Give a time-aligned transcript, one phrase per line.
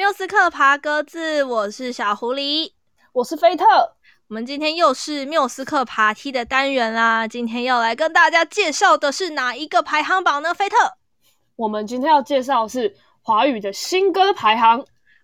[0.00, 2.72] 缪斯克爬格子，我是小狐狸，
[3.12, 3.66] 我是菲特。
[4.28, 7.28] 我们今天又是缪斯克爬梯的单元啦。
[7.28, 10.54] 今天要来跟大家介绍的是哪一个排行榜呢？
[10.54, 10.76] 菲特，
[11.54, 14.82] 我们今天要介绍的是华语的新歌排行。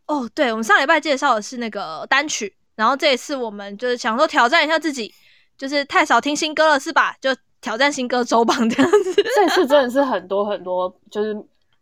[0.09, 5.11] 哦，对，我们上礼拜介绍的是那个单曲，然后这一次我们就是想说挑战一下自己，
[5.57, 7.17] 就是太少听新歌了是吧？
[7.19, 9.15] 就挑战新歌周榜这样子。
[9.15, 11.35] 这次真的是 很多很多，就是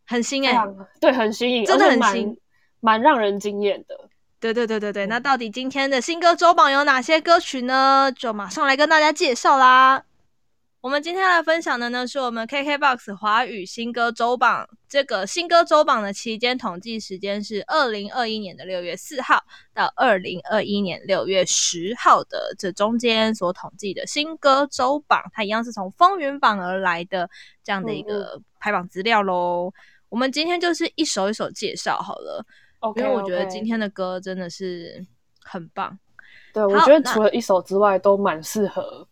[0.07, 0.65] 很新哎、欸，
[1.01, 2.39] 对，很新颖，真的很新。
[2.85, 5.07] 蛮让人惊艳的，对对对对对。
[5.07, 8.13] 那到底今天的新歌周榜有哪些歌曲呢？
[8.15, 10.05] 就马上来跟大家介绍啦。
[10.83, 14.69] 我们今天来分享的呢，是我们 KKBOX 华语新歌周榜。
[14.87, 19.43] 这个新歌周榜的期间统计时间是二零二一年的六月四号
[19.73, 27.31] 到二零二一年六月十号的这中间所统计的新歌周榜，它一样是从风云榜而来的
[27.65, 29.69] 这样的一个排榜资料喽。
[29.69, 29.73] 嗯嗯。
[30.11, 32.45] 我们今天就是一首一首介绍好了。
[32.85, 35.03] Okay, 因为我觉得今天的歌真的是
[35.43, 35.99] 很棒，
[36.53, 39.09] 对，我觉得除了一首之外都蛮适合。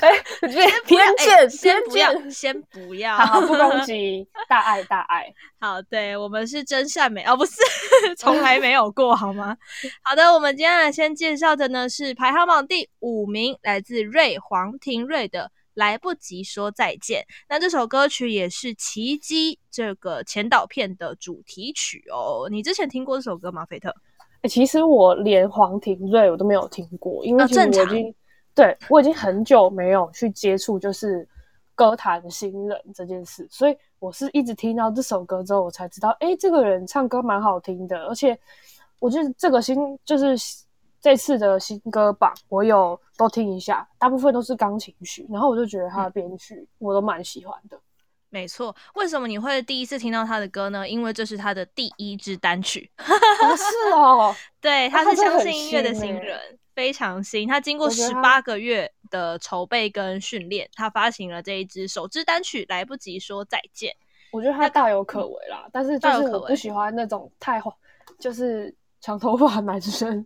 [0.00, 0.10] 哎，
[0.84, 5.32] 偏见，先不要，先不要，好，不攻击，大爱，大爱。
[5.60, 7.60] 好，对，我们是真善美哦，不是，
[8.18, 9.56] 从来没有过，好吗？
[10.02, 15.52] 好的，我们今天来先介绍的呢是排行榜第五名，来自瑞黄庭瑞的。
[15.74, 17.24] 来不及说再见。
[17.48, 22.48] 那这首歌曲也是《奇迹》这个前导片的主题曲哦。
[22.50, 23.94] 你之前听过这首歌吗，菲特？
[24.42, 28.14] 欸、其实我连黄庭瑞我都没有听过，因为其实我已经。
[28.54, 31.26] 对，我已经很久没有去接触就是
[31.74, 38.38] 歌坛新人这件事，所以我是一直听到这首歌之后，我才知道，哎、欸，这个人唱歌蛮好听的，而且
[38.98, 40.36] 我觉得这个新就是。
[41.02, 47.76] 这次的新歌榜，我有都听一下，大部分都是钢琴曲，然后我就觉得他的编曲我都蛮喜欢的。
[48.30, 50.88] 没错，为什么你会第一次听到他的歌呢？
[50.88, 52.88] 因为这是他的第一支单曲。
[52.96, 57.46] 不是哦， 对，他是相信音乐的新人，欸、非常新。
[57.48, 63.90] 他经过十八个月的筹备跟训练，他发行了这一支首支单曲《来不及说再见》。
[64.30, 67.60] 我觉得他大有可为啦，但是就是我不喜欢那种太
[68.18, 70.24] 就是长头发男生。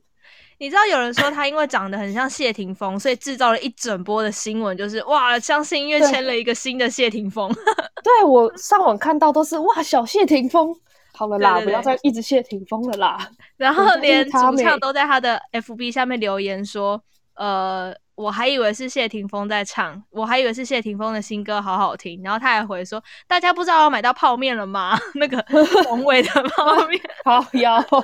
[0.59, 7.53] 你知道有人说他因为长得很像谢霆锋，所以制造了一整波的新闻，就是哇，相信音乐签了一个新的谢霆锋。
[8.03, 10.75] 对，我上网看到都是哇，小谢霆锋，
[11.13, 13.29] 好了啦，对对对，不要再一直谢霆锋了啦。
[13.57, 17.03] 然后连主唱都在他的 FB 下面留言说，
[17.35, 22.23] 呃，我还以为是谢霆锋在唱，我还以为是谢霆锋的新歌好好听。
[22.23, 24.99] 然后他还回说，大家不知道我买到泡面了吗？
[25.17, 25.45] 那个
[25.85, 27.99] 宏伟的泡面， 好妖，超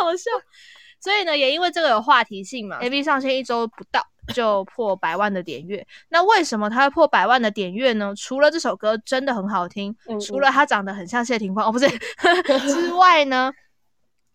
[0.00, 0.30] 好笑。
[1.00, 5.84] 所以呢，也因为这个有话题性嘛，MV 上线一周不到就破百万的点阅。
[6.10, 8.14] 那为什么它会破百万的点阅呢？
[8.14, 11.88] 除了这首歌真的很好听，嗯嗯，除了他长得很像谢霆锋哦，不是
[12.68, 13.50] 之 外呢，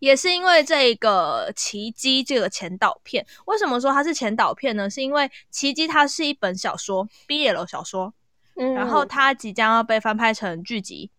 [0.00, 3.24] 也是因为这个《奇迹》这个前导片。
[3.46, 4.90] 为什么说它是前导片呢？
[4.90, 8.12] 是因为《奇迹》它是一本小说，BL 小说，
[8.56, 11.10] 嗯，然后它即将要被翻拍成剧集。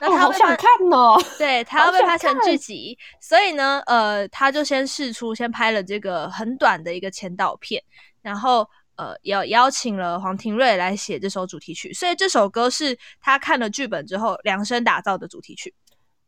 [0.00, 1.16] 那他、哦、好想看哦！
[1.38, 7.82] 对，他要被拍成剧集，所以呢，呃，他就先试出，先拍了这个很短的一个前导片，
[8.22, 15.74] 然后呃，邀邀请了黄庭瑞来写这首主题曲，所以这首歌是他看了剧本之后量身打造的主题曲。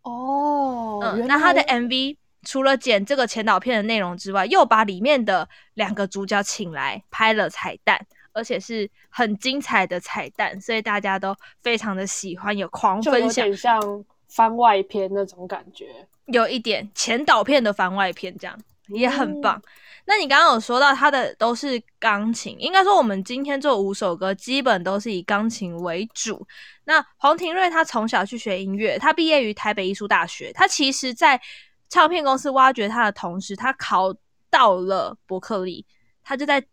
[0.03, 8.07] 哦，嗯，那他的 MV 除了剪这个前导片的内容之外，又把里面的两个主角请来拍了彩蛋。
[8.39, 18.57] 而且是很精彩的彩蛋，所以大家都非常的喜欢，有狂分享，有点像番外篇那种感觉，有一点前导片的番外篇，这样
[18.87, 19.57] 也很棒。
[19.57, 19.63] 嗯、
[20.05, 26.47] 那你刚刚有说到他的都是钢琴，应该说我们今天这五首歌基本都是以钢琴为主。
[26.85, 31.41] 那黄庭瑞他从小去学音乐，他毕业于台北艺术大学，他其实在
[31.89, 34.15] 唱片公司挖掘他的同时，他考
[34.49, 35.85] 到了伯克利，
[36.23, 36.65] 他就在。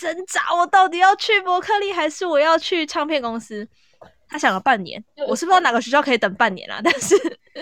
[0.00, 3.68] 挣扎，我到底要去伯克利还是我要去唱片公司？
[4.26, 6.80] 他想了半年，我是不知道哪个学校可以等半年啦。
[6.84, 7.16] 但是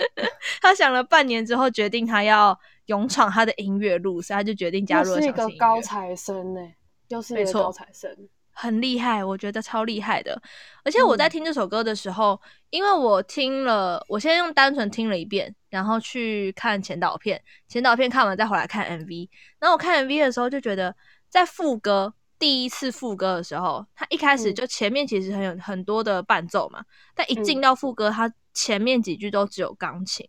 [0.61, 5.21] 他想了半年之后，决定他要勇闯他的音乐路，所以他就决定加入了。
[5.21, 6.75] 是一个高材生呢、欸，
[7.07, 8.15] 又是一个高材生，
[8.53, 10.39] 很厉害，我觉得超厉害的。
[10.85, 19.27] 而且我在听这首歌的时候，嗯、因为我听了，我先用单纯听了一遍，然后去看前导片，前导片看完再回来看 MV。
[19.57, 20.95] 然后我看 MV 的时候，就觉得
[21.27, 22.13] 在副歌。
[22.39, 30.27] 第一次副歌的时候，他一开始就前面其实很有很多的伴奏嘛，嗯、但一进到副歌，他前面几句都只有钢琴。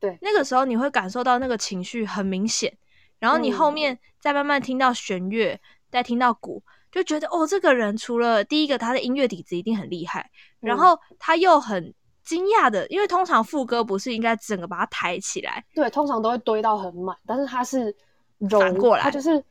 [0.00, 2.76] 对，那个时候你会感受到那个情绪很明显，
[3.20, 5.60] 然后你后面再慢慢听到弦乐，
[5.90, 6.60] 再听到鼓，
[6.90, 11.94] 就觉得哦，这个人除了第一个他的音乐底子一定很厉害，然后他又很
[12.24, 15.64] 惊讶的，因为通常副歌不是应该整个把它抬起来？
[15.74, 17.94] 对，通常都会堆到很满，但是它是
[18.38, 19.44] 柔反过来，它就是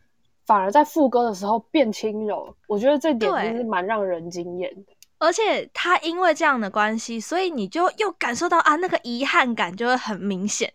[0.52, 2.54] 反而在副歌的时候变轻柔。
[2.68, 4.92] 我觉得这点就是蛮让人惊艳的。
[5.18, 10.74] 而且他因为这样的关系，所以你就又感受到啊，那个遗憾感就会很明显。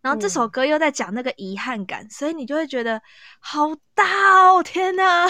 [0.00, 3.02] 然后这首歌又在讲那个遗憾感，嗯、所以你就会觉得
[3.40, 4.04] 好大
[4.52, 4.62] 哦！
[4.62, 5.26] 天哪！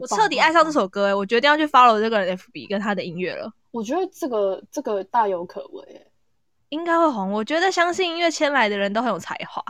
[0.00, 3.52] 我彻底爱上这首歌诶，我决定要去 follow 这个人 FB 跟他的音乐了。
[3.72, 6.10] 我觉得这个这个大有可为诶，
[6.70, 7.30] 应该会红。
[7.30, 9.62] 我觉得相信音乐圈来的人都很有才华，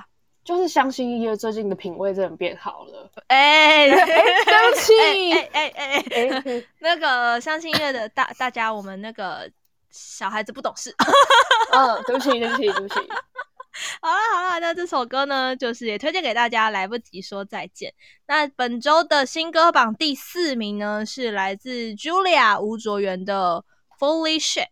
[0.50, 3.08] 就是相信音乐最近的品味真的变好了。
[3.28, 9.48] 哎，对不起，哎哎哎哎，那个相信音乐的大大家，我们那个
[9.92, 10.92] 小孩子不懂事。
[11.70, 12.94] 嗯，对不起，对不起，对不起。
[14.02, 16.70] 好了好了，那这首歌呢，就是也推荐给大家。
[16.70, 17.94] 来不及说再见。
[18.26, 23.64] 那本周的新歌榜第四名呢，是来自 Julia 吴卓源的
[24.00, 24.64] 《Fully Shit》，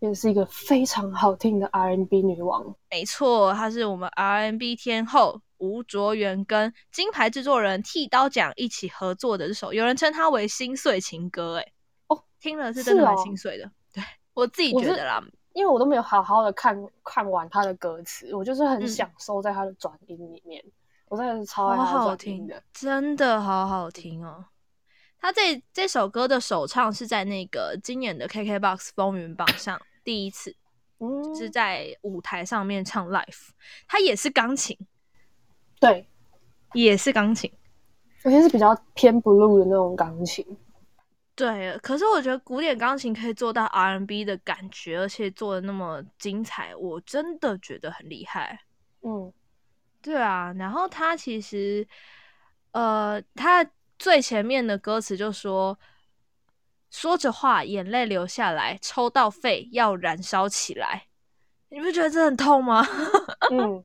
[0.00, 2.74] 也是一个非常好听的 R&B 女王。
[2.90, 11.58] 没错，她是我们 R&B 天后吴卓源跟金牌制作人剃刀奖一起合作的这首，有人称它为心碎情歌。
[11.58, 11.72] 哎，
[12.08, 13.66] 哦，听了是真的蛮心碎的。
[13.66, 14.04] 哦、对
[14.34, 15.22] 我自己觉得啦。
[15.52, 20.72] 因为我都没有好好的看看完他的歌词，我就是很享受在他的转音里面，嗯、
[21.08, 24.44] 我真的是超爱好好听，真的好好听哦。
[25.18, 30.54] 他这这首歌的首唱是在那个今年的 KKBOX 风云榜上第一次，
[30.98, 33.50] 嗯，是在舞台上面唱 Life
[33.86, 34.76] 他也是钢琴，
[35.78, 36.06] 对，
[36.74, 37.52] 也是钢琴，
[38.24, 40.44] 而且是比较偏 blue 的那种钢琴。
[41.36, 48.60] 对，可是我觉得古典钢琴可以做到 R&B 的感觉，而且做的那么精彩，我真的觉得很厉害。
[49.00, 49.32] 嗯，
[50.02, 50.52] 对啊。
[50.58, 51.88] 然后他其实，
[52.72, 53.64] 呃，他
[53.98, 55.78] 最前面的歌词就说
[56.90, 61.04] ：“说着话，眼泪流下来，抽到肺要燃烧起来。”
[61.72, 62.84] 你不觉得这很痛吗？
[63.52, 63.84] 嗯。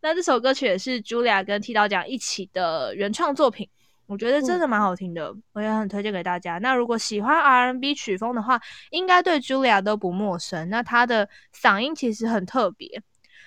[0.00, 3.68] 那这首歌曲也是 Julia 跟剃刀奖一起的原创作品。
[4.06, 6.56] 我觉得真的蛮好听的，嗯、我也很推荐给大家。
[6.58, 8.58] 那如果喜欢 R&B 曲风的话，
[8.90, 10.70] 应该对 Julia 都不陌生。
[10.70, 13.02] 那她的嗓音其实很特别，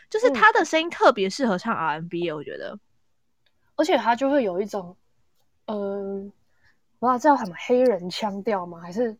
[0.09, 2.77] 就是她的声音特别适合唱 R&B，我觉得。
[3.77, 4.95] 而且她就会有一种，
[5.65, 6.31] 嗯、呃，
[7.01, 8.79] 不知道叫什么黑人腔调吗？
[8.79, 9.17] 还是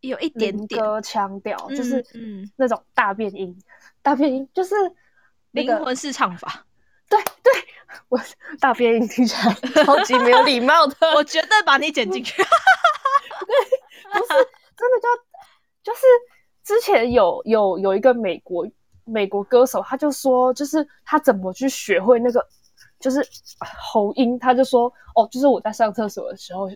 [0.00, 3.64] 有一点点歌腔调，就是嗯那种大变音，嗯、
[4.00, 4.74] 大变音就是
[5.50, 6.64] 灵、那个、魂式唱法。
[7.10, 7.52] 对对，
[8.08, 8.18] 我
[8.58, 9.52] 大变音听起来
[9.84, 12.40] 超级没有礼貌的，我绝对把你剪进去。
[12.42, 14.28] 对，不是
[14.74, 16.00] 真的就就是
[16.64, 18.66] 之前有有有一个美国
[19.04, 22.42] 美国歌手，他就说，就是他怎么去学会那个
[22.98, 23.22] 就是
[23.60, 26.70] 喉音，他就说哦，就是我在上厕所的时候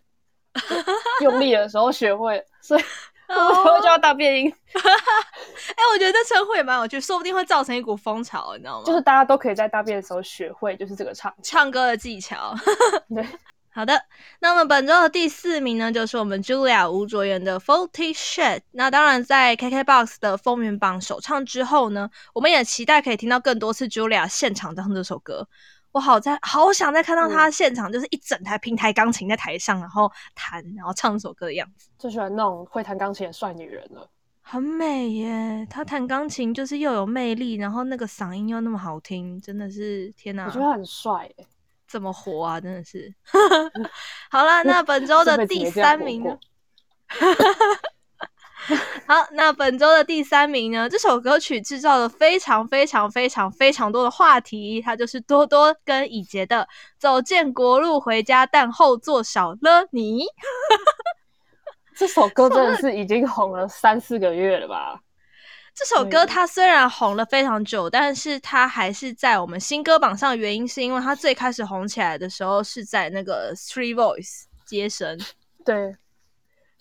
[1.22, 2.82] 用力的时候学会，所以。
[3.28, 8.84] 我会叫大变音， 哎、欸，我觉得这称呼也蛮有趣，说不定会造成一股风潮，你知道吗？
[8.86, 12.54] 就是大家都可以在大便的时候学会，就是这个唱唱歌的技巧。
[13.12, 13.26] 对，
[13.74, 14.00] 好的，
[14.38, 18.60] 那么本周的第四名呢，就是我们 Julia 吴卓源的 Forty Shit。
[18.70, 25.48] 那当然，在 KKBOX 的风云榜首唱之后呢，我们也期待可以听到更多次 Julia 现场唱这首歌。
[25.96, 31.88] 我好在好想再看到他现场，就是一整台平台钢琴在台上，然后弹，然后唱一首歌的样子。
[31.98, 34.06] 最喜欢那种会弹钢琴的帅女人了，
[34.42, 35.66] 很美耶！
[35.70, 40.44] 他弹钢琴就是又有魅力，然后那个嗓音又那么好听，真的是天哪！
[40.44, 41.46] 我觉得他很帅耶，
[41.88, 42.60] 怎么活啊？
[42.60, 43.14] 真的是。
[44.30, 46.38] 好了， 那本周的第三名呢？
[49.08, 50.88] 好，那本周的第三名呢？
[50.88, 56.62] 这首歌曲制造了非常非常非常非常多的话题，它就是多多跟以杰的
[56.98, 60.24] 《走建国路回家》，但后座少了你。
[61.94, 65.00] 这首歌真的 是已经红了三四个月了吧？
[65.72, 75.16] 这首歌它虽然红了非常久，但是它还是在我们新歌榜上的原因是因为它最开始红起来的时候是在那个 Street Voice 接生，
[75.64, 75.94] 对。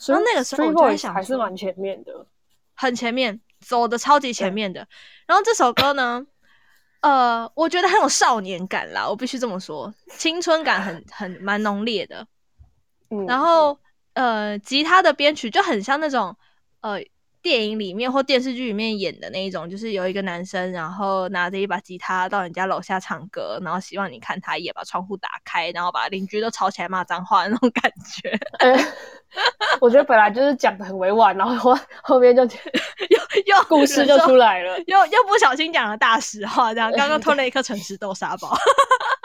[0.08, 2.26] 然后那个时候我就在想，还是蛮前面的，
[2.76, 4.88] 很前面，走的超级前面的。
[5.28, 6.26] 然后这首歌呢，
[7.02, 12.28] 呃，我觉得很有少年感啦，我必须这么说，青春感很很蛮浓烈的。
[13.10, 13.80] 嗯，然后
[14.14, 16.36] 呃，吉他的编曲就很像那种
[16.82, 17.00] 呃。
[17.46, 28.32] 电影里面或电视剧里面演的那一种，就是有一个男生，然后拿着一把吉他到人家楼下唱歌，然后希望你看他一眼，把窗户打开，然后把邻居都吵起来骂脏话的那种感觉。
[28.62, 28.76] 欸、
[29.80, 32.42] 我觉得本来就是讲的很委婉，然后后后面就
[33.14, 38.58] 又又故事就出来了，又又不小心讲了大实话，这样刚刚吞了一颗诚实豆沙包。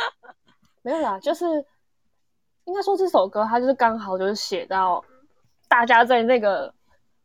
[0.84, 1.46] 没有啦，就是
[2.66, 5.02] 应该说这首歌它就是刚好就是写到
[5.68, 6.74] 大家在那个。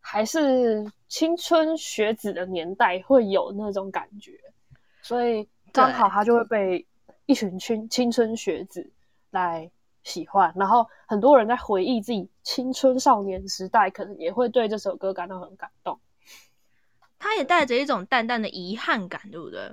[0.07, 4.39] 还是青春学子的年代会有那种感觉，
[5.01, 6.85] 所以刚好他就会被
[7.25, 8.91] 一群青青春学子
[9.31, 9.69] 来
[10.03, 15.99] 喜欢，然后很多人在回忆自己青春少年时代，可能也会对这首歌感到很感动。
[17.17, 19.71] 他也带着一种淡淡的遗憾感，对不对？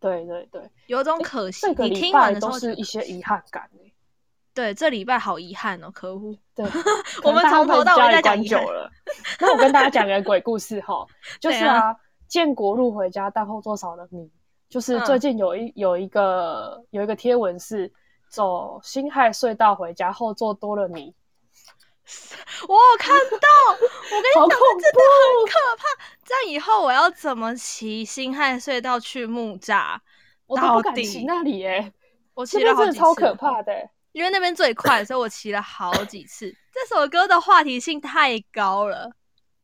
[0.00, 1.66] 对对对，有种可惜。
[1.66, 3.68] 这个礼拜都是一些遗憾感。
[4.60, 6.36] 对，这礼拜好遗憾哦，可恶。
[6.54, 6.66] 对，
[7.24, 8.90] 我们从头到尾在讲久了。
[9.40, 11.06] 那我跟大家讲个鬼故事哈，
[11.40, 11.96] 就是啊，
[12.28, 14.30] 建国路回家，但后座少了你。
[14.68, 17.90] 就是最近有一有一个有一个贴文是
[18.28, 21.14] 走辛亥隧道回家，后座多了你。
[22.68, 25.84] 我有看到，我跟你讲，真的很可怕。
[26.22, 29.98] 这样以后我要怎么骑辛亥隧道去木栅？
[30.46, 31.92] 我都不敢骑那里耶，
[32.34, 33.72] 我骑了好几次，超可怕的。
[34.12, 36.54] 因为那边最快，所以我骑了好几次。
[36.72, 39.10] 这首歌的话题性太高了，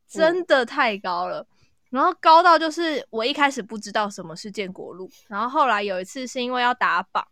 [0.08, 1.46] 真的太高了。
[1.88, 7.26] 然后高到就是我一开始不知道什么是建国路，然后后来有一次是因为要打榜，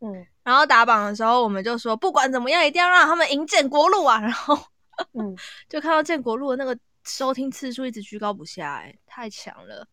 [0.00, 4.56] 嗯，然后打榜的时候我们就说不管怎么样一定要让他们赢建国路啊，然后
[5.14, 5.34] 嗯，
[5.68, 9.88] 就看到建国路的那个收听次数一直居高不下，欸，哎，太强了，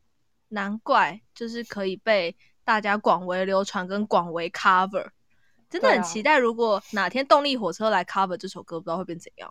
[0.50, 5.10] 难怪就是可以被大家广为流传跟广为 cover。
[5.72, 9.50] 真的很期待，如果哪天动力火车来 cover 这首歌，不知道会变怎样。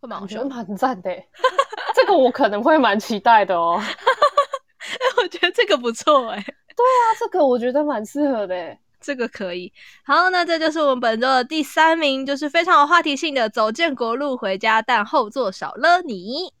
[0.00, 1.10] 会蛮好笑，蛮赞的。
[1.94, 3.82] 这个我可能会蛮期待的哦。
[5.18, 6.40] 我觉得这个不错哎。
[6.40, 8.78] 对啊，这个我觉得蛮适合的。
[9.00, 9.72] 这个可以。
[10.04, 16.52] 好，那这就是我们本周的第三名，就是非常有话题性的《走建国路回家》，但后座少了你。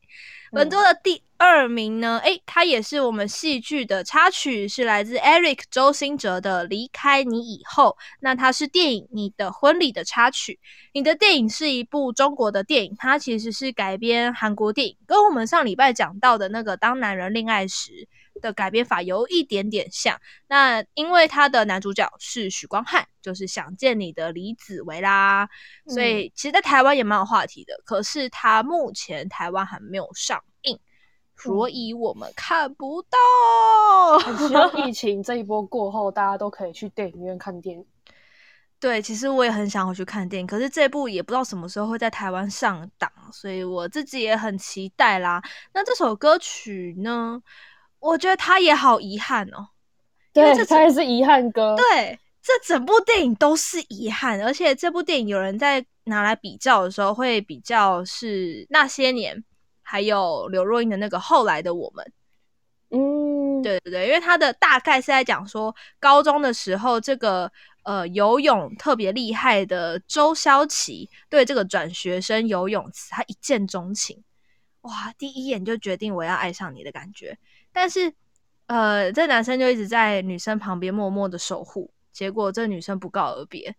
[0.52, 2.18] 本周的第二名呢？
[2.24, 7.96] 诶，它也是我们戏剧的插曲，是来自 Eric 周兴哲的《离开你以后》。
[8.20, 10.58] 那它是电影《你的婚礼》的插曲。
[10.92, 17.92] 你的电影是一部中国的电影，它其实是改编韩国电影，跟我们上礼拜讲到的那个《当男人恋爱时》
[18.40, 20.20] 的改编法有一点点像。
[20.46, 25.48] 那因为他的男主角是许光汉，就是想见你的李子维啦，
[25.88, 27.80] 所以其实，在台湾也蛮有话题的。
[27.84, 30.78] 可是他目前台湾还没有上映，
[31.36, 33.18] 所以我们看不到。
[34.48, 37.84] 希望疫情这一波过后，大家都可以去电影院看电影。
[38.78, 45.42] 对，其实我也很想回去看电影，可是这部也不知道什么时候会在台湾上档，所以我自己也很期待啦。
[45.72, 47.42] 那这首歌曲呢？
[48.06, 49.68] 我觉得他也好遗憾哦，
[50.32, 51.74] 对，他也是遗憾歌。
[51.76, 59.42] 对，这整部电影都是遗憾，而且这部电影有人在拿来比较的时候，会比较是那些年，
[59.82, 62.12] 还有刘若英的那个后来的我们。
[62.90, 67.50] 嗯，对对对，因为他的大概是在讲说，高中的时候，这个
[67.82, 74.22] 呃游泳特别厉害的周潇齐对这个转学生游泳池，他一见钟情，
[74.86, 77.36] 哇，第一眼就决定我要爱上你的感觉。
[77.72, 78.12] 但是，
[78.66, 83.74] 呃，这男生就一直在女生旁边默默的守护，结果这女生不告而别。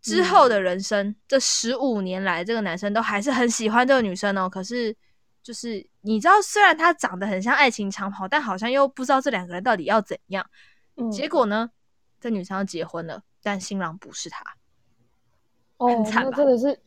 [0.00, 4.48] 之后的人生，嗯、这十五年来，这个男生都还是很喜欢这个女生哦。
[4.48, 4.96] 可是，
[5.42, 10.48] 就是你知道，虽然他长得很像爱情长跑，但好像又不知道这两个人到底要怎样。
[10.96, 11.70] 嗯、结果呢，
[12.18, 14.42] 这女生要结婚了，但新郎不是他。
[15.76, 16.80] 哦，很惨，那真的是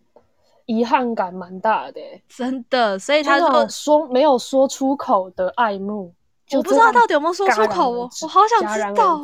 [0.66, 2.98] 遗憾感蛮大的，真的。
[3.00, 6.14] 所以他说说没有说出口的爱慕。
[6.52, 9.20] 我不知道到底有没有说出口哦，我好想知道，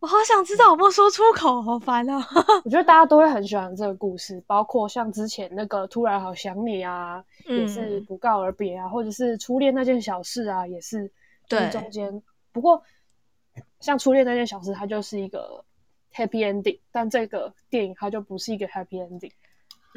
[0.00, 2.18] 我好想知道有没有说出口，好烦啊！
[2.64, 11.10] 我觉得大家都会很喜欢这个故事，包括像之前那个突然好想你啊，嗯、也是不告而别啊，或者是初恋那件小事啊，也是
[11.48, 12.22] 对中间。
[12.50, 12.82] 不过
[13.80, 15.64] 像初恋那件小事，它就是一个
[16.12, 19.32] happy ending，但这个电影它就不是一个 happy ending。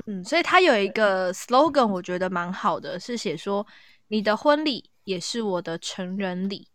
[0.06, 3.66] 嗯，所以他有一个 slogan，我觉得蛮好的，是写说
[4.08, 4.90] 你的婚礼。
[5.06, 6.68] 也是我的成人礼，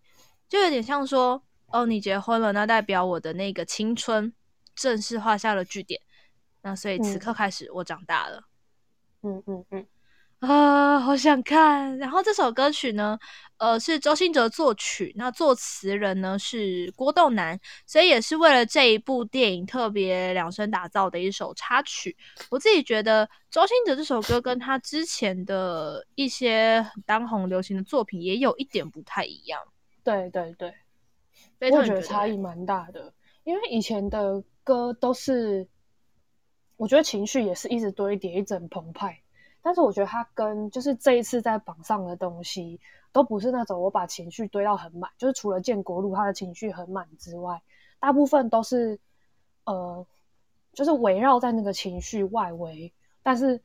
[0.49, 4.33] 就有点像说，哦，你结婚了，那代表我的那个青春
[4.77, 6.01] 正式画下了句点。
[6.63, 8.45] 那所以此刻开始，我长大了。
[9.23, 9.87] 嗯嗯嗯。
[10.39, 11.99] 啊，好想看！
[11.99, 13.19] 然后这首歌曲呢，
[13.61, 22.17] 呃，是周兴哲作曲，那作词人呢是郭栋南，所以也是为了这一部电影特别量身打造的一首插曲。
[22.51, 29.61] 我自己觉得周兴哲这首歌跟他之前的一些当红流行的作品也有一点不太一样。
[30.03, 30.73] 对对对，
[31.71, 33.13] 我觉得差异蛮大的，
[33.45, 35.69] 因为以前的歌都是，
[36.79, 39.21] 我觉得情绪也是一直堆叠，一整澎湃。
[39.63, 42.81] 但是我觉得他跟就是这一次在榜上的东西
[43.13, 47.61] 都不是那种我把情绪堆到很满，就是除了建国路他的情绪很满之外，
[47.99, 48.99] 大部分都是
[49.65, 50.07] 呃，
[50.73, 53.61] 就是围绕在那个情绪外围，但是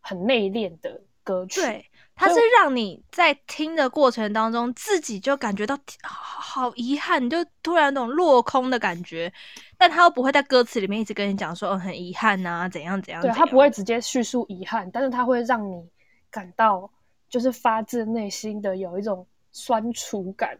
[0.00, 1.60] 很内敛的歌曲。
[1.60, 1.86] 对，
[2.16, 9.30] 它是让你在听的过程当中自己就感觉到好遗憾，你就突然那种落空的感觉。
[9.76, 13.22] 但他又不会在歌词里面一直跟你讲说，哦，很遗憾呐，怎样怎样。
[13.22, 15.86] 对，他不会直接叙述遗憾，但是他会让你
[16.30, 16.90] 感到
[17.28, 20.58] 就是发自内心的有一种酸楚感。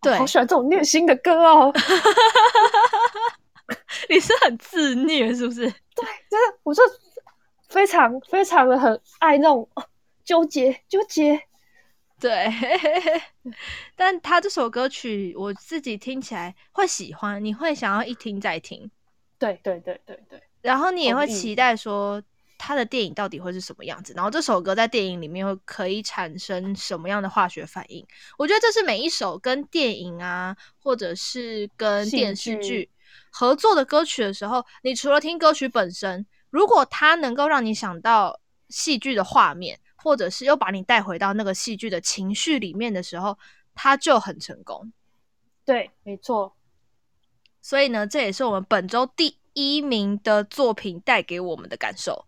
[0.00, 1.72] 对，好喜欢这种虐心的歌哦。
[4.10, 5.60] 你是很自虐是不是？
[5.94, 6.82] 对，真的，我就
[7.68, 9.68] 非常非常的很爱那种
[10.28, 11.40] 纠结纠结。
[12.20, 12.52] 对，
[13.96, 18.90] 但他这首歌曲我自己听起来会喜欢，你会想要一听再听。
[19.38, 22.22] 对对对对对，然后你也会期待说
[22.58, 28.06] 他的电影到底会是什么样子，然后这首歌在电影里面会可以产生什么样的化学反应？
[28.36, 32.90] 我觉得这是每一首跟电影啊，或者是跟电视剧
[33.30, 43.38] 合作的歌曲的时候，你除了听歌曲本身，如果它能够让你想到戏剧的画面，或者是又把你带回到那个戏剧的情绪里面的时候，
[43.74, 44.92] 它就很成功。
[45.64, 46.56] 对，没错。
[47.60, 52.24] 所以呢，这也是我们本周第一名的作品带给我们的感受。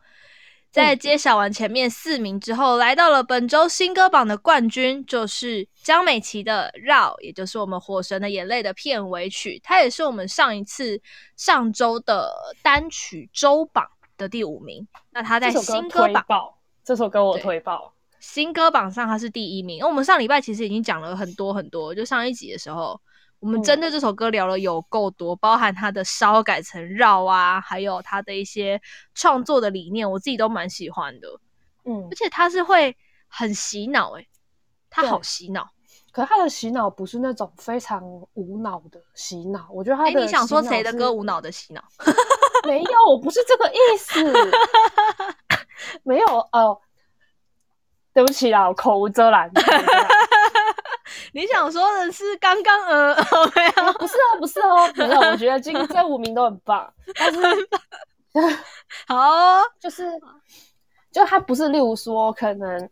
[0.71, 9.61] 在揭晓完前面四名之后，来到了本周新歌榜的冠军，就是江美琪的《绕》，也就是我们《火神的眼泪》的片尾曲。
[9.65, 11.03] 它也是我们上一次
[11.37, 14.87] 上周的单曲周榜的第五名。
[15.11, 16.55] 那它在新歌榜，
[16.91, 17.95] 这首歌我推爆。
[18.19, 19.77] 新歌榜上它是第一名。
[19.77, 23.01] 因为我们上礼拜其实已经讲了很多很多，就上一集的时候。
[23.39, 28.83] 我们针对这首歌聊了有够多，包含它的烧改成绕啊，还有它的一些
[29.15, 31.29] 创作的理念，我自己都蛮喜欢的。
[31.85, 32.97] 嗯，而且他是会
[33.29, 34.27] 很洗脑，诶，
[34.91, 35.71] 他好洗脑。
[36.11, 38.03] 可是他的洗脑不是那种非常
[38.35, 41.81] 无脑的洗脑，我觉得他你想说谁的歌无脑的洗脑？
[42.67, 44.21] 没有，我不是这个意思。
[46.03, 46.81] 没有哦、呃，
[48.13, 49.51] 对不起啦，我口无遮拦。
[51.33, 53.15] 你想说的是刚刚呃，
[53.55, 55.21] 没有，不是哦，不是哦，没有。
[55.21, 57.41] 我觉得今天这五名都很棒，但是
[59.07, 60.09] 好、哦，就是
[61.13, 62.89] 就它不是，例如说可能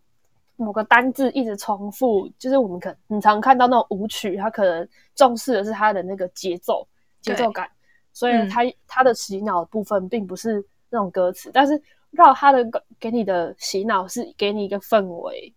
[0.57, 6.87] 某个单字一直重复，就是我们可能很常看到那种舞曲，它可能重视的是它的那个节奏
[7.21, 7.69] 节奏感，
[8.13, 12.67] 所以它、嗯、它的洗脑部分并不是那种歌词，但是绕他的
[12.99, 15.53] 给你的洗脑是给你一个氛围，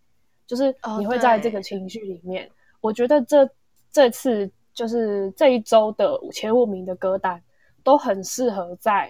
[0.46, 2.46] 就是你会在这个情绪里面。
[2.48, 3.48] 哦我觉得这
[3.92, 7.40] 这次就是这一周的前五名的歌单
[7.84, 9.08] 都很适合在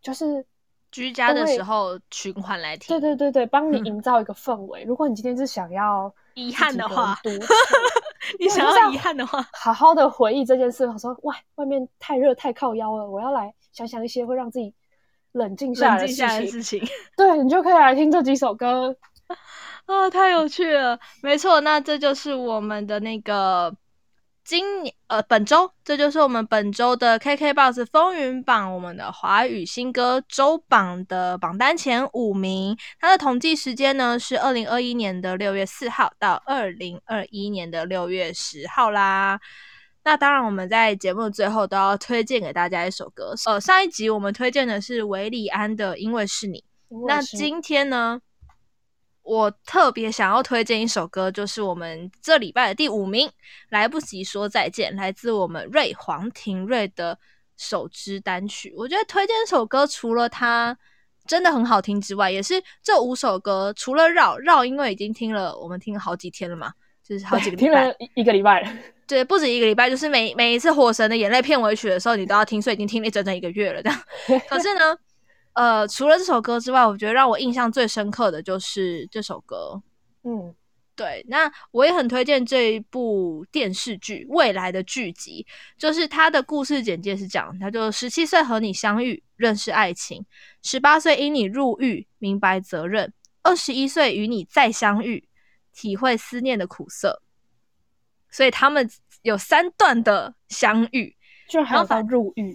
[0.00, 0.46] 就是
[0.92, 2.86] 居家的时候循环来听。
[2.86, 4.84] 对对对对，帮你营造一个氛围。
[4.84, 7.18] 嗯、 如果你今天是想要遗憾的话，
[8.38, 10.86] 你想要遗憾的话，好好的回忆这件事。
[10.86, 14.72] 我说哇，外面太热太靠腰了，我要来想想一些会让自己
[15.36, 16.50] 冷静下来的事情。
[16.50, 18.96] 事情对，你就可以来听这几首歌。
[19.86, 20.98] 啊、哦，太有趣了！
[21.22, 23.72] 没错，那这就是我们的那个
[24.44, 32.76] 今年呃本周，这就是我们本周的 KKBOX 风云榜，我们的华语新歌周榜的榜单前五名。
[32.98, 39.38] 它的统计时间呢是二零二一年的六月四号到二零二一年的六月十号啦。
[40.06, 43.34] 那当然，我们在节目的最后都要推荐给大家一首歌。
[43.44, 46.62] 呃，上一集我们推荐的是韦礼安的《因为是你》，
[47.08, 48.20] 那今天呢？
[49.24, 53.26] 我特别想要推荐一首歌，就是我们这礼拜的第五名，
[53.70, 57.18] 《来不及说再见》，来自我们瑞黄庭瑞的
[57.56, 58.72] 首支单曲。
[58.76, 60.78] 我觉得推荐这首歌，除了它
[61.26, 68.62] 真的很好听之外，也是这五首歌除了绕绕，因为已经听了，我们听了好几天了嘛，就是好几个礼拜，听了一个礼拜，
[69.06, 74.02] 对，不止一个礼拜，就是每每一次《火神的眼泪》片尾曲的时候，你都要听，所以已经听了整整一个月了，这样。
[74.48, 74.96] 可是呢。
[75.54, 79.80] 呃，除了这首歌之外，我觉得让我印象最深刻的就是这首歌。
[80.22, 80.54] 嗯，
[80.94, 85.46] 对，那我也很推荐这一部电视剧《未来的剧集》，
[85.80, 90.20] 就是它的故事简介是讲，他就十七岁和你相遇，认识爱情；
[90.62, 93.08] 十八岁因你入狱，明白责任；
[93.42, 95.26] 二十一岁与你再相遇，
[95.74, 97.22] 体会思念的苦涩。
[98.36, 98.86] 所以他们
[99.22, 101.16] 有三段的相遇，
[101.48, 102.54] 就还有到入狱，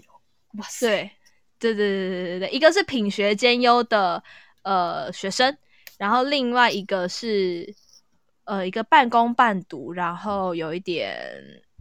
[0.60, 1.10] 哇塞！
[1.58, 4.24] 对对对对对对，一个是品学兼优的
[4.62, 5.58] 呃学生，
[5.98, 7.74] 然后另外一个是
[8.44, 11.20] 呃一个半工半读，然后有一点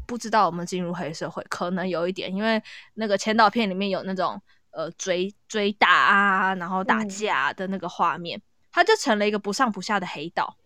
[0.06, 2.62] 不知道我们进入黑社会，可能有一点，因为
[2.94, 10.56] 那个前导片里面有那种呃追追打啊，然后打架的那个画面，嗯、他就成了一个不上不下的黑道，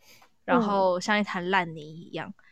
[0.45, 2.29] 然后像一滩烂泥一样。
[2.29, 2.44] 嗯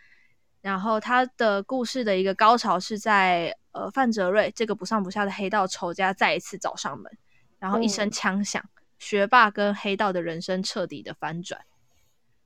[0.63, 7.13] 然后他的故事的一个高潮是在呃范哲瑞这个不上不下的黑道仇家再一次找上门，
[7.59, 8.65] 然后一声枪响，
[8.99, 11.61] 学霸跟黑道的人生彻底的翻转。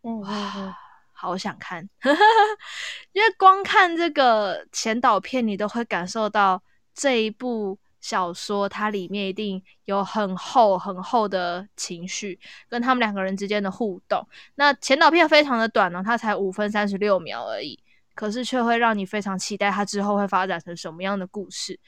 [0.03, 0.79] 嗯，哇，
[1.13, 1.89] 好想看，
[3.13, 6.63] 因为光看这个前导片，你都会感受到
[6.95, 14.27] 这一部小说它里面一定有很厚很厚的情绪，跟他们两个人之间的互动。
[14.55, 17.79] 那前导片非常的短呢，它才五分三十六秒而已，
[18.17, 21.79] 可是却会让你非常期待它之后会发展成什么样的故事，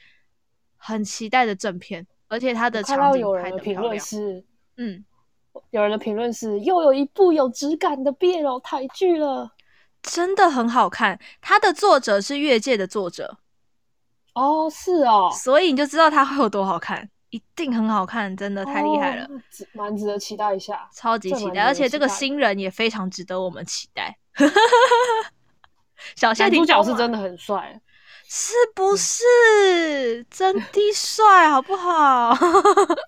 [0.77, 3.99] 很期待的正片，而且它的场景拍的漂亮。
[3.99, 4.45] 是，
[4.77, 5.03] 嗯，
[5.71, 9.51] 有人的评论是又有一部有质感的 BL 台剧了，
[10.03, 11.19] 真的很好看。
[11.41, 13.39] 它的作者是越界的作者。
[14.35, 19.27] 哦，是哦，所以你就知道它会有多好看，一定很好看，真的太厉害了，
[19.73, 24.17] 蛮、哦、值得期待一下，超级期待，期待，而且这个新人也非常值得我们期待。
[26.15, 27.79] 小夏男主角是真的很帅，
[28.27, 30.23] 是不是？
[30.29, 32.35] 真的帅，好不好？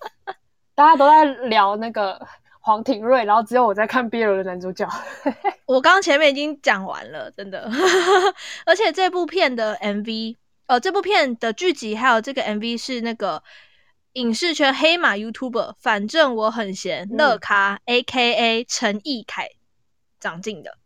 [0.74, 2.20] 大家都在聊那个
[2.60, 4.88] 黄庭瑞，然后只有我在看 BL 的男主角。
[5.66, 7.70] 我刚刚前面已经讲完了，真的，
[8.66, 10.36] 而且这部片的 MV。
[10.66, 13.42] 呃，这部片的剧集还有这个 MV 是那个
[14.14, 19.48] 影视圈黑马 YouTuber，反正我很闲，乐咖 AKA 陈奕凯
[20.18, 20.78] 长进的。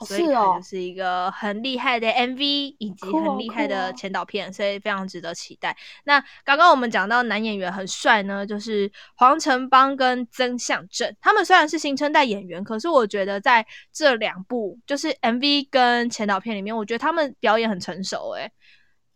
[0.00, 5.74] 所以它就是一个很厉害的 MV，以及很厉害的前导片，所以非常值得期待。
[6.04, 18.52] 那刚刚我们讲到男演员很帅呢，就是黄成邦跟曾向正，他们虽然是新生代演员，可是我觉得在这两部就是 MV 跟前导片里面，我觉得他们表演很成熟，诶，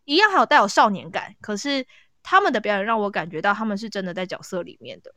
[0.06, 1.86] 一样还有带有少年感，可是
[2.22, 5.12] 他们的表演让我感觉到他们是真的在角色里面的。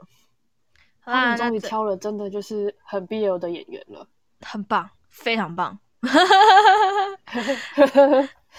[1.06, 4.08] 他们终于挑了真的就是很 BL 的演员了，
[4.42, 4.90] 很棒。
[5.14, 5.80] 非常棒，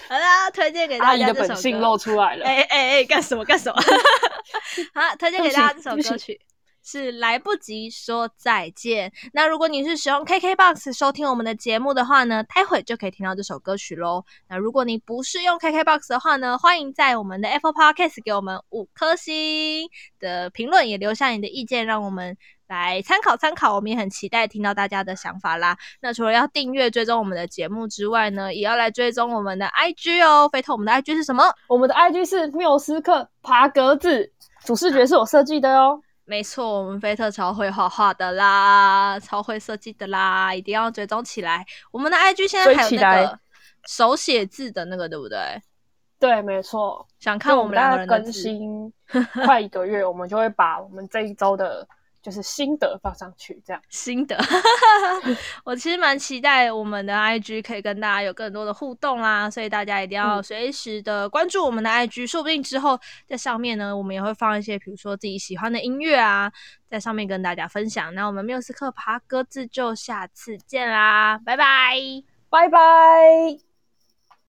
[0.07, 1.11] 好啦，推荐给大家。
[1.11, 3.75] 阿姨的本性露出来了，哎哎哎，干什么干什么？
[4.95, 6.39] 好，推荐给大家这首歌曲
[6.83, 9.09] 是《来不及说再见》。
[9.33, 14.23] 那如果你是使用 KKBOX 收听我们的节目的话呢，待会就可以听到这首歌曲喽。
[14.49, 19.89] 那如果你不是用 KKBOX 的话呢，欢迎在我们的 Apple Podcast 给我们五颗星
[20.19, 22.37] 的评论，也留下你的意见，让我们。
[22.67, 25.77] 来参考参考，我们也很期待听到大家的想法啦。
[26.01, 30.49] 那除了要订阅追踪我们的节目之外呢，也要来追踪我们的 IG 哦。
[30.51, 31.43] 飞特，我们的 IG 是什么？
[31.67, 34.31] 我们的 IG 是缪斯克爬格子，
[34.63, 36.01] 主视觉是我设计的哦。
[36.23, 41.63] 没错，我们飞特超会画画的啦，超会设计的啦，一定要追踪起来。
[41.91, 43.39] 我们的 IG 现在还有那个
[43.87, 45.61] 手写字的那个，对不对？
[46.17, 47.07] 对，没错。
[47.19, 48.91] 想看我们两个更新，
[49.45, 51.87] 快一个月，我们就会把我们这一周的。
[52.25, 54.35] 就是心得放上去，这样心得，
[55.63, 66.51] 我其实蛮期待我们的 IG 可以跟大家有更多的互动啦，所以大家一定要随时的关注我们的 IG，嗯，说不定之后在上面呢，我们也会放一些比如说自己喜欢的音乐啊，
[66.89, 68.11] 在上面跟大家分享。
[68.15, 71.93] 那我们缪斯克爬格子就下次见啦，拜拜，
[72.49, 73.64] 拜拜。